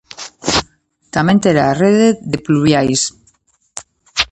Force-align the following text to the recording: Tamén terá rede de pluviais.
Tamén 1.15 1.37
terá 1.43 1.67
rede 1.83 2.07
de 2.31 2.37
pluviais. 2.45 3.01